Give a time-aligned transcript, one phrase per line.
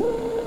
[0.00, 0.39] Woo!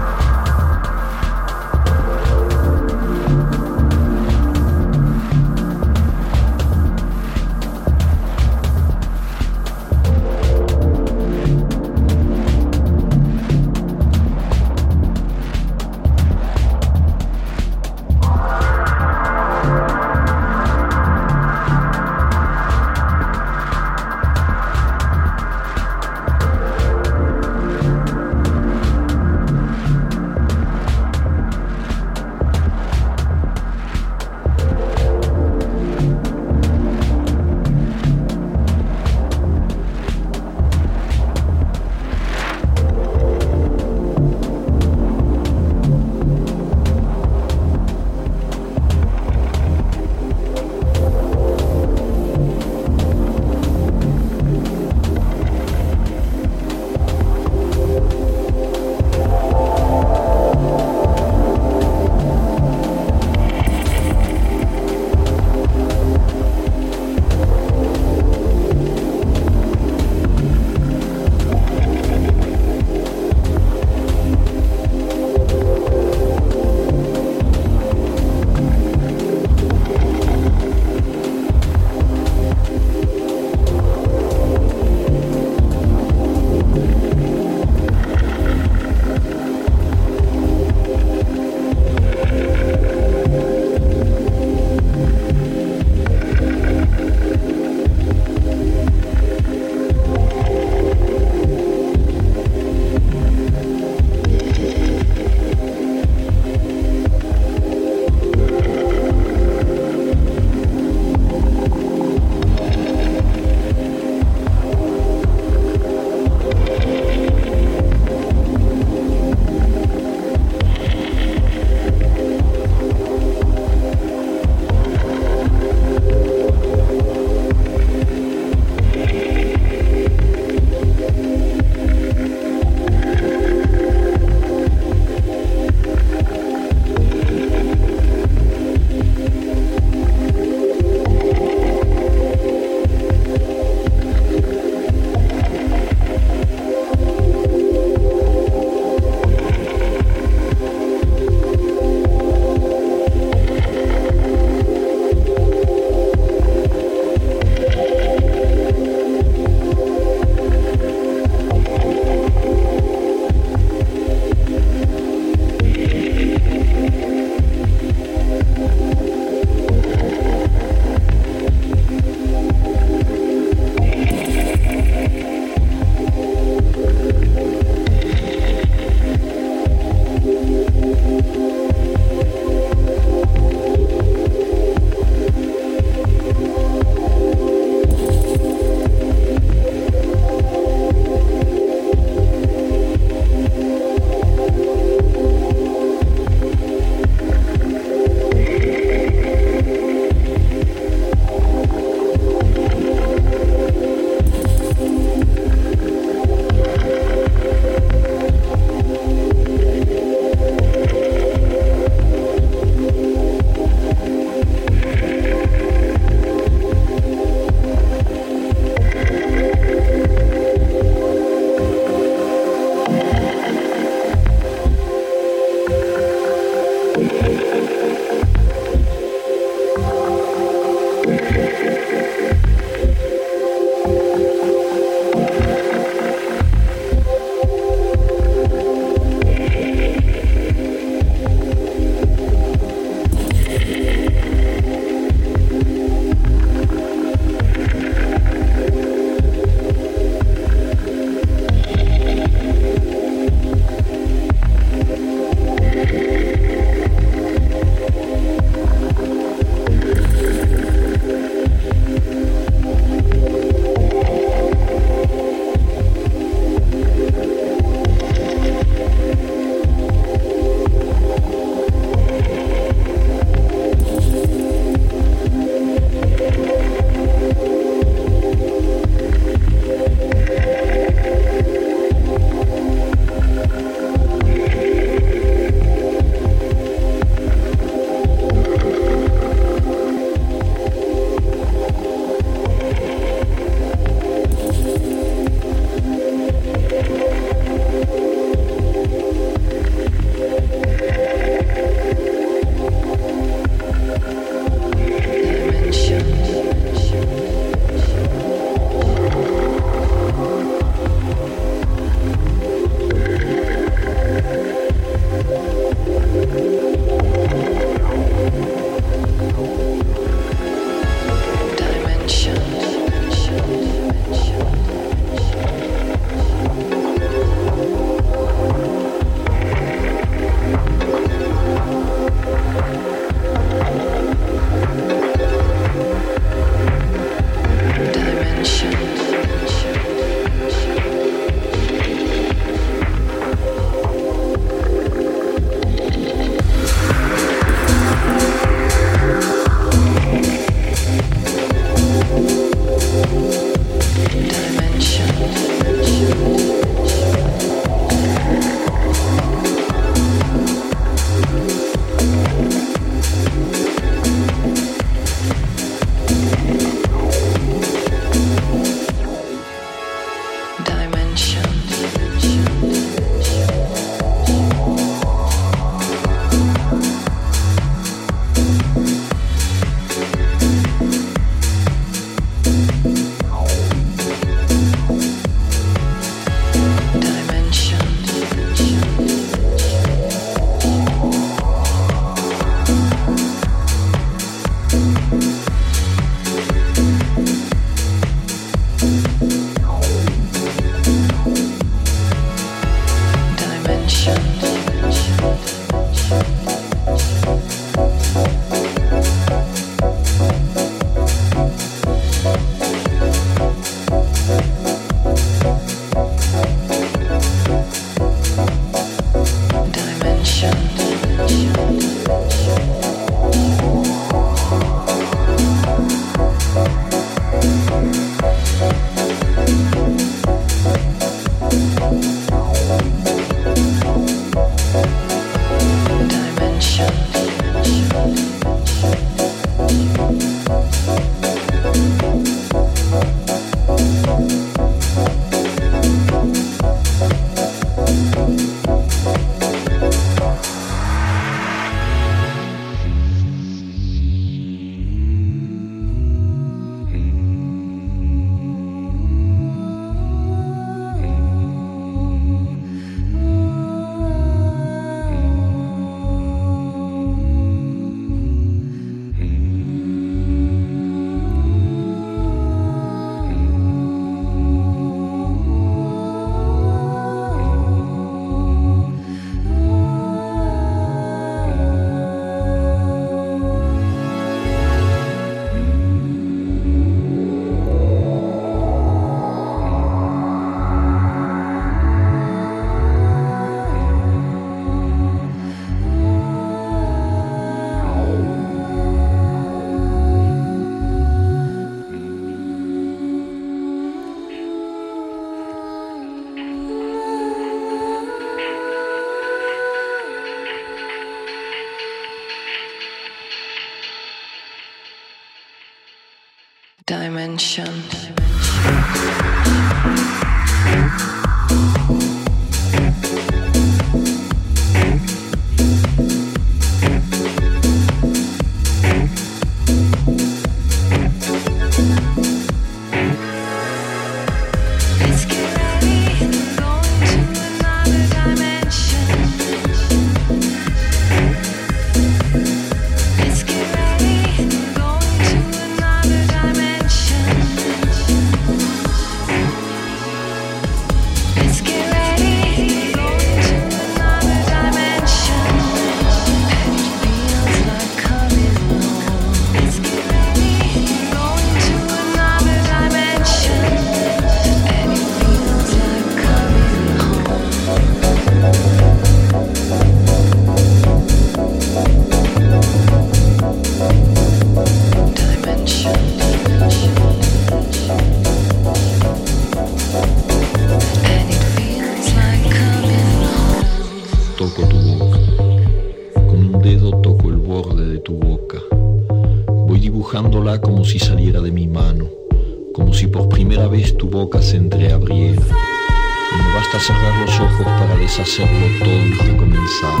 [598.22, 600.00] hacerlo todo y recomenzar,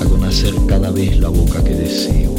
[0.00, 2.31] a conocer cada vez la boca que deseo.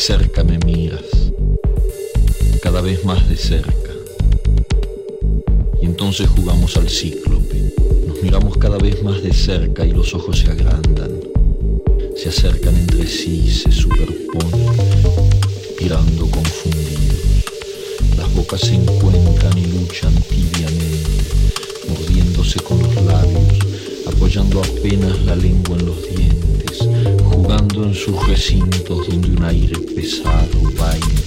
[0.00, 1.04] cerca me miras,
[2.62, 3.92] cada vez más de cerca.
[5.82, 7.74] Y entonces jugamos al cíclope,
[8.06, 11.20] nos miramos cada vez más de cerca y los ojos se agrandan,
[12.16, 14.70] se acercan entre sí, se superponen,
[15.78, 17.44] mirando confundidos.
[18.16, 21.10] Las bocas se encuentran y luchan tibiamente,
[21.90, 23.58] mordiéndose con los labios,
[24.06, 26.88] apoyando apenas la lengua en los dientes,
[27.60, 31.19] en sus recintos donde un aire pesado baila.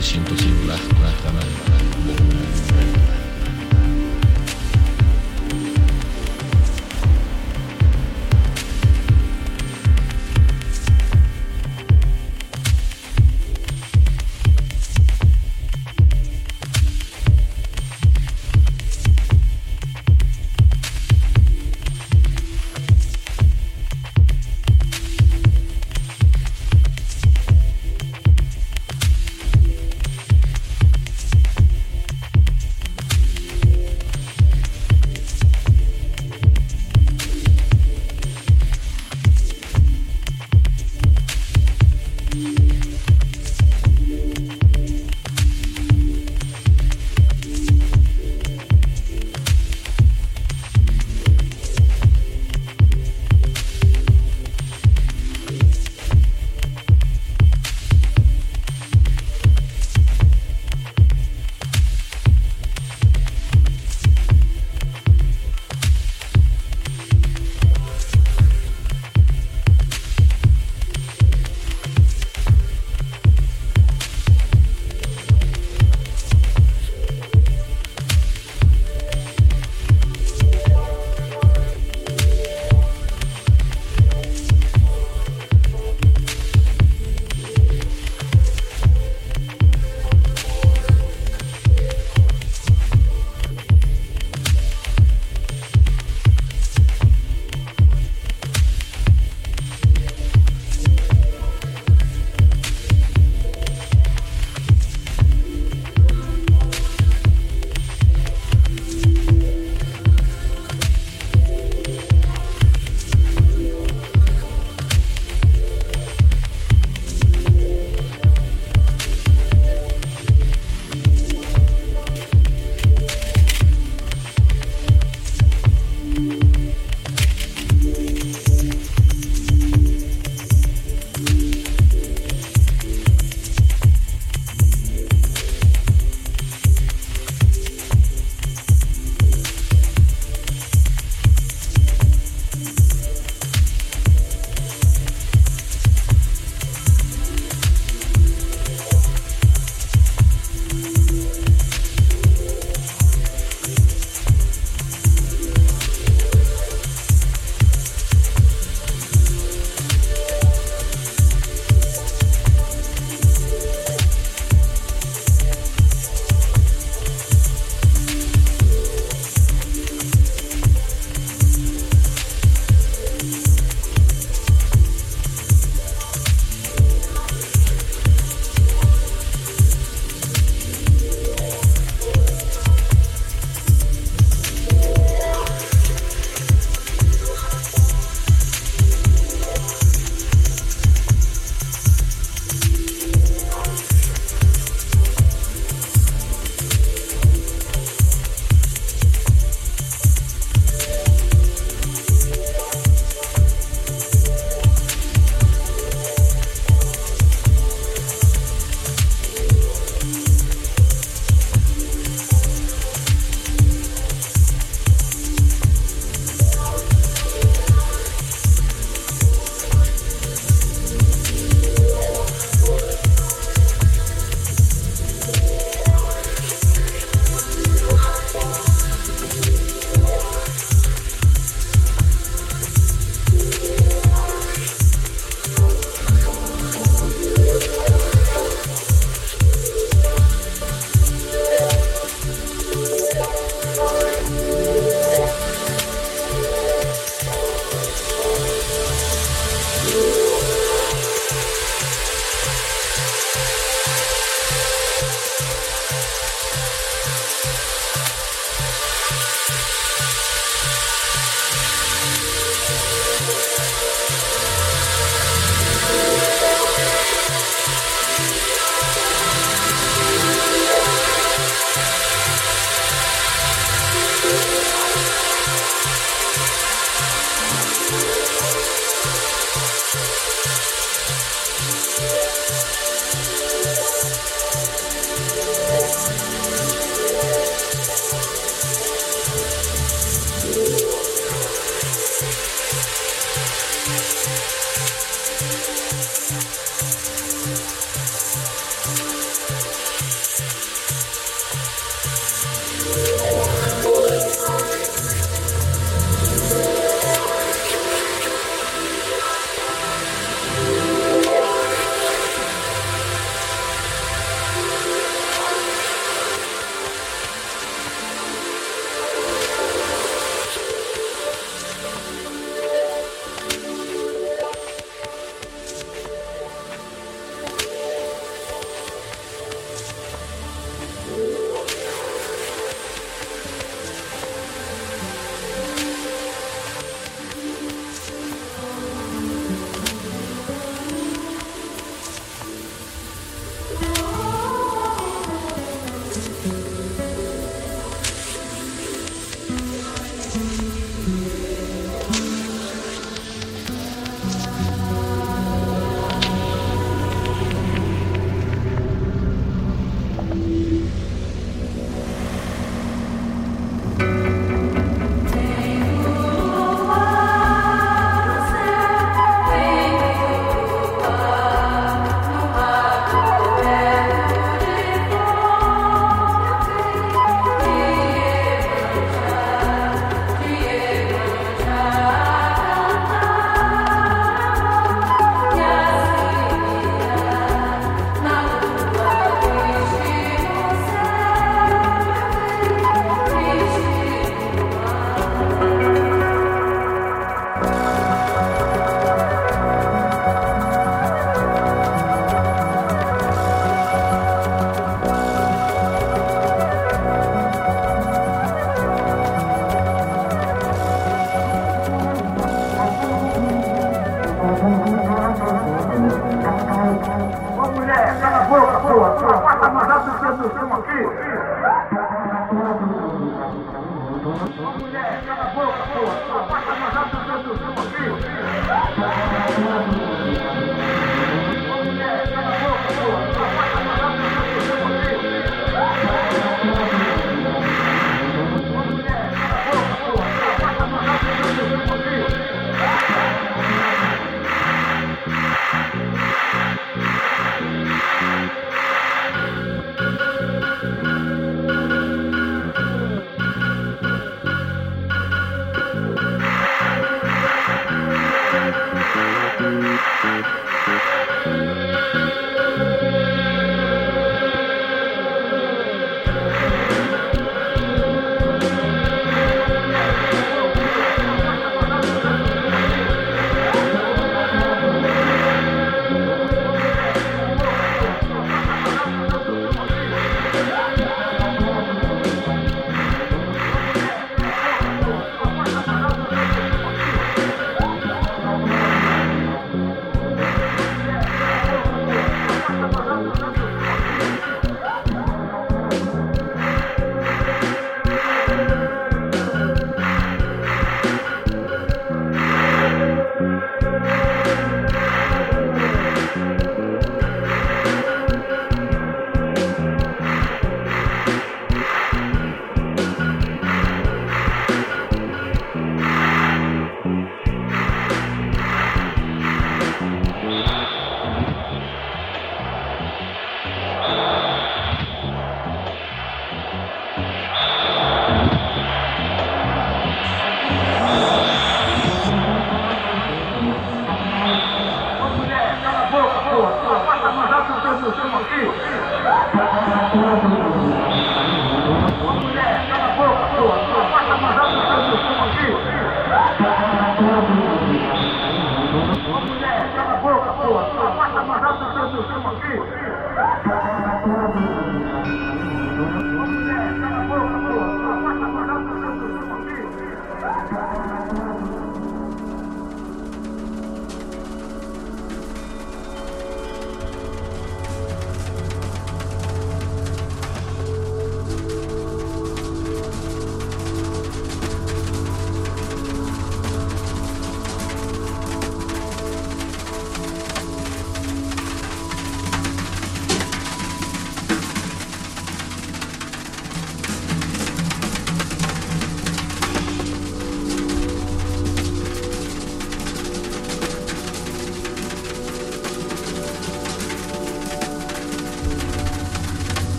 [0.00, 0.49] 行不行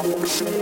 [0.00, 0.57] I'm